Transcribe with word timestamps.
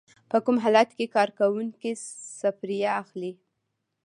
په 0.31 0.37
کوم 0.45 0.57
حالت 0.63 0.89
کې 0.97 1.13
کارکوونکی 1.15 1.91
سفریه 2.41 2.91
اخلي؟ 3.01 3.31